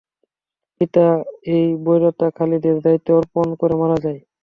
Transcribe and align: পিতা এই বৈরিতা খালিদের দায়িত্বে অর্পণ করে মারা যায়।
পিতা 0.81 1.05
এই 1.53 1.67
বৈরিতা 1.85 2.27
খালিদের 2.37 2.75
দায়িত্বে 2.85 3.11
অর্পণ 3.19 3.47
করে 3.59 3.75
মারা 3.81 3.97
যায়। 4.05 4.19